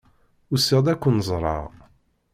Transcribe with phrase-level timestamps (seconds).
[0.53, 1.63] Usiɣ-d ad ken-ẓreɣ.